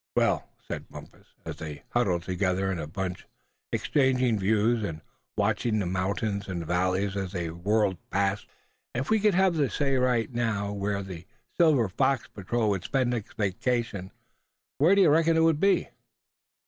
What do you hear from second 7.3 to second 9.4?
they were whirled past, "if we could